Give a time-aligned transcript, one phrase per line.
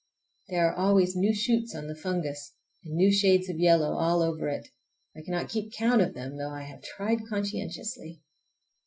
[0.49, 2.53] There are always new shoots on the fungus,
[2.83, 4.69] and new shades of yellow all over it.
[5.15, 8.23] I cannot keep count of them, though I have tried conscientiously.